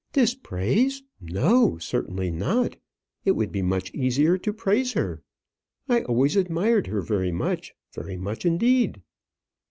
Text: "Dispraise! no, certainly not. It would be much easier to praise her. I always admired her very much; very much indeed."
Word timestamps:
"Dispraise! 0.13 1.03
no, 1.19 1.77
certainly 1.77 2.31
not. 2.31 2.75
It 3.23 3.33
would 3.33 3.51
be 3.51 3.61
much 3.61 3.93
easier 3.93 4.35
to 4.35 4.51
praise 4.51 4.93
her. 4.93 5.21
I 5.87 6.01
always 6.05 6.35
admired 6.35 6.87
her 6.87 7.01
very 7.01 7.31
much; 7.31 7.75
very 7.93 8.17
much 8.17 8.43
indeed." 8.43 9.03